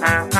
Bye. 0.00 0.35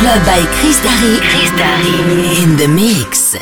Club 0.00 0.24
by 0.24 0.40
Chris 0.56 0.80
Darry. 0.80 1.20
Chris 1.20 1.50
Darry. 1.58 2.42
In 2.42 2.56
the 2.56 2.66
mix. 2.66 3.36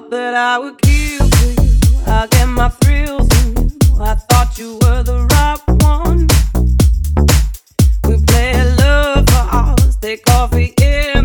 thought 0.00 0.10
that 0.10 0.34
I 0.34 0.58
would 0.58 0.78
kill 0.82 1.26
for 1.26 1.62
you. 1.62 1.78
I 2.06 2.26
get 2.26 2.46
my 2.46 2.68
thrills 2.68 3.28
from 3.28 3.56
you. 3.56 3.70
I 3.98 4.14
thought 4.14 4.58
you 4.58 4.74
were 4.82 5.02
the 5.02 5.26
right 5.32 5.60
one. 5.84 6.28
We 8.04 8.22
play 8.26 8.52
love 8.76 9.26
for 9.26 9.44
hours, 9.56 9.96
take 9.96 10.28
off 10.28 10.50
the 10.50 10.74
air. 10.82 11.15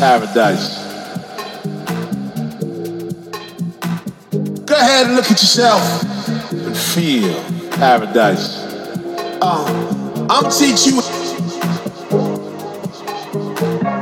paradise. 0.00 0.78
Go 4.64 4.74
ahead 4.74 5.06
and 5.08 5.14
look 5.14 5.26
at 5.26 5.42
yourself 5.42 5.82
and 6.52 6.74
feel 6.74 7.34
paradise. 7.72 8.64
Uh, 9.42 10.26
I'm 10.30 10.44
gonna 10.44 10.50
teach 10.50 10.86
you. 10.86 11.02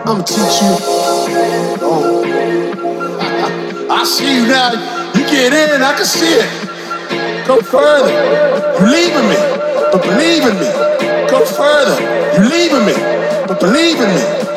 I'm 0.06 0.22
gonna 0.22 0.22
teach 0.22 0.62
you. 0.62 0.74
Oh, 1.82 2.22
I, 3.20 3.90
I, 3.90 4.00
I 4.00 4.04
see 4.04 4.36
you 4.36 4.46
now. 4.46 4.70
You 5.14 5.22
get 5.26 5.52
in. 5.52 5.82
I 5.82 5.96
can 5.96 6.06
see 6.06 6.34
it. 6.38 7.44
Go 7.44 7.60
further. 7.60 8.12
You're 8.78 8.88
leaving 8.88 9.28
me, 9.28 9.36
but 9.90 10.00
believe 10.02 10.44
in 10.44 10.54
me. 10.62 11.28
Go 11.28 11.44
further. 11.44 11.98
You're 12.34 12.48
leaving 12.48 12.86
me, 12.86 12.94
but 13.48 13.58
believe 13.58 13.98
in 14.00 14.14
me 14.14 14.47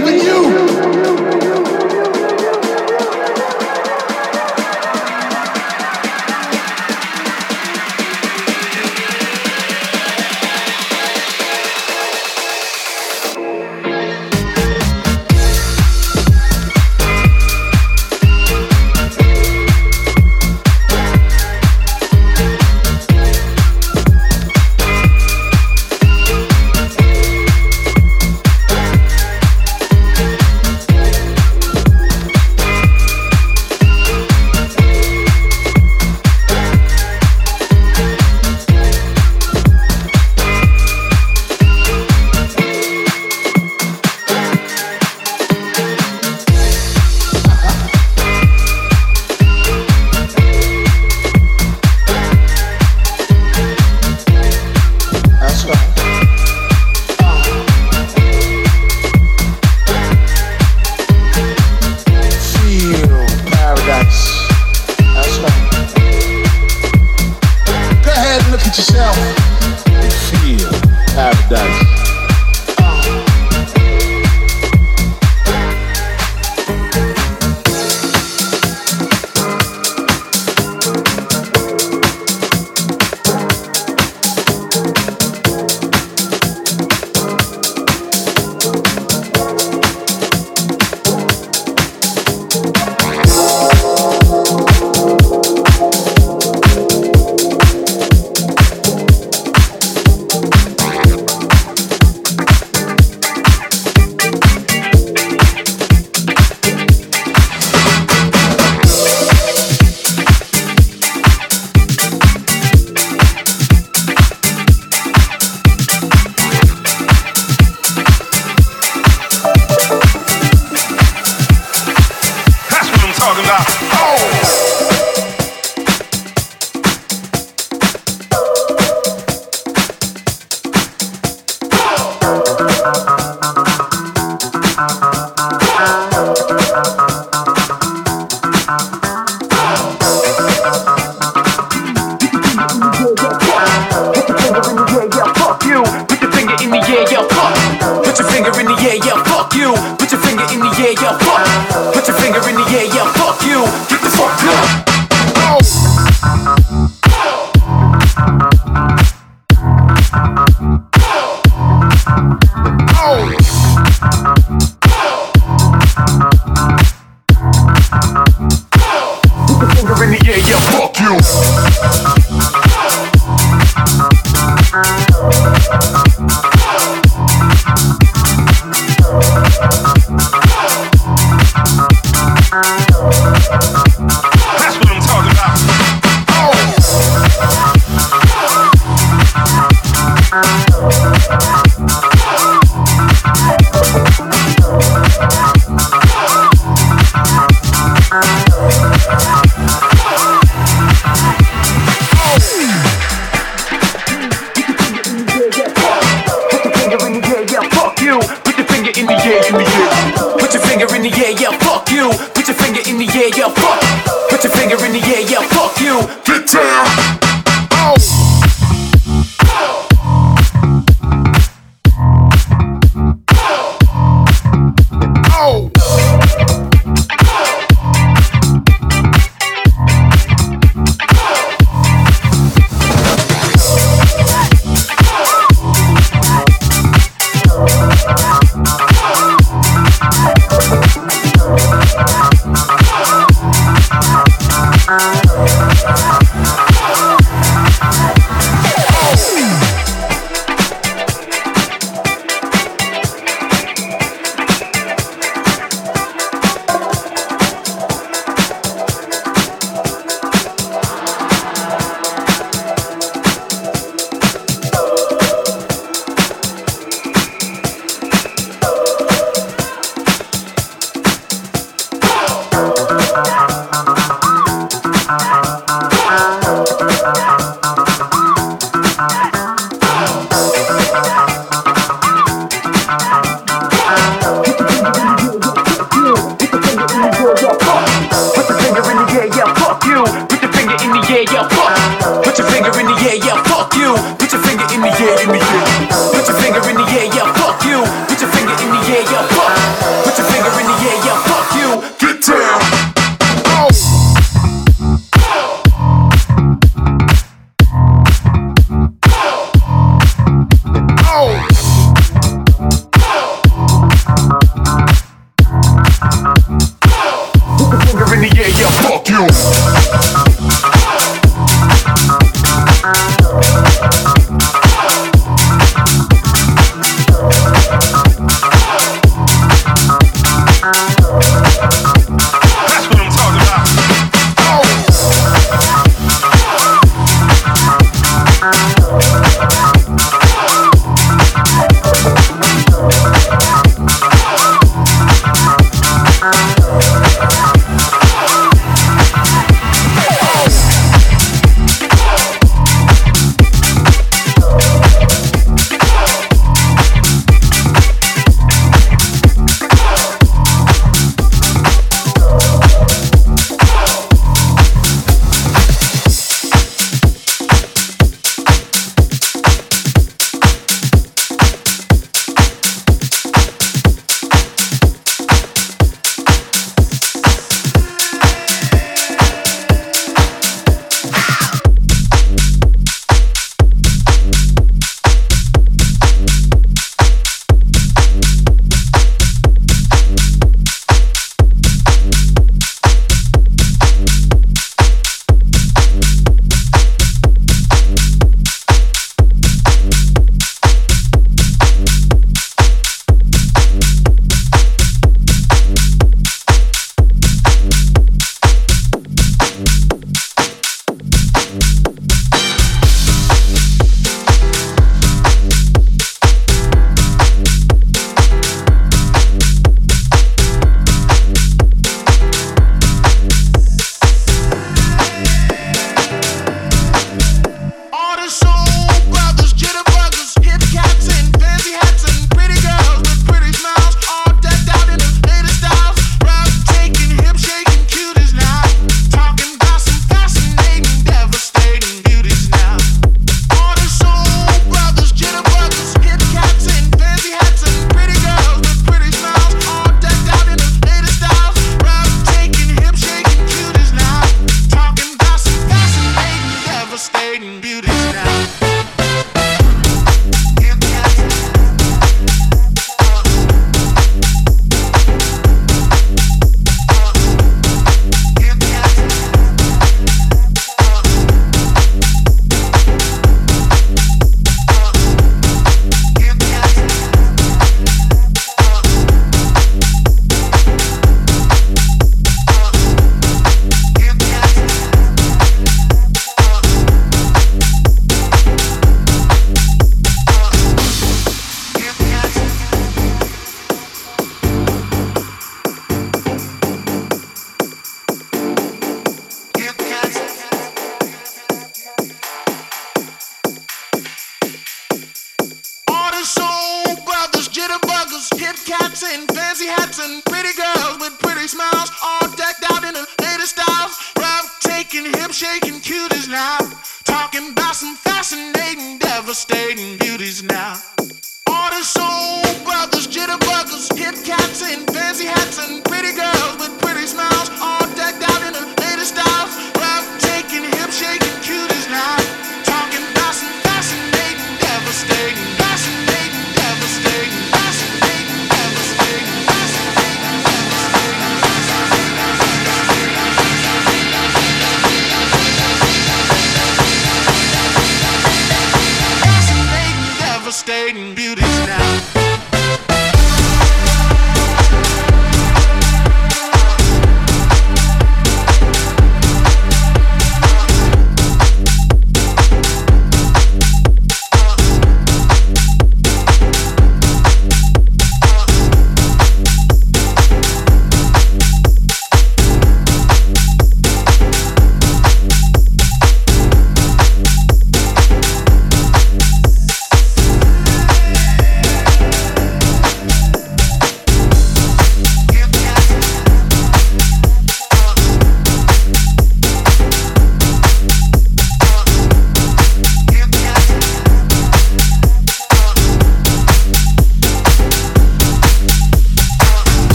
believe 0.00 0.08
in 0.08 0.24
you. 0.24 0.81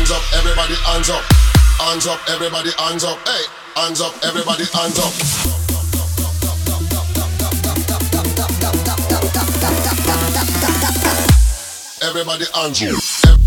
hands 0.00 0.12
up, 0.12 0.22
everybody 0.32 0.74
hands 0.86 1.10
up. 1.10 1.22
Hands 1.78 2.06
up, 2.06 2.20
everybody 2.30 2.70
hands 2.78 3.04
up. 3.04 3.18
Hey, 3.28 3.44
hands 3.76 4.00
up, 4.00 4.14
everybody 4.24 4.64
hands 4.72 4.98
up. 4.98 5.12
Everybody 12.02 12.44
hands 12.54 12.82
up. 12.82 13.39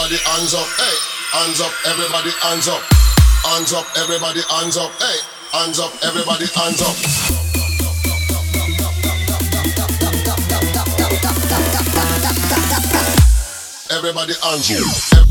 everybody 0.00 0.30
hands 0.30 0.54
up, 0.54 0.66
hey, 0.78 0.96
hands 1.38 1.60
up, 1.60 1.72
everybody 1.86 2.30
hands 2.40 2.68
up, 2.68 2.80
hands 3.44 3.72
up, 3.74 3.84
everybody 3.98 4.40
hands 4.48 4.76
up, 4.78 4.90
hey, 4.98 5.18
hands 5.52 5.78
up, 5.78 5.92
everybody 6.02 6.46
hands 6.54 6.80
up. 6.80 6.96
Everybody 13.90 14.32
hands 14.42 14.70
up. 15.14 15.29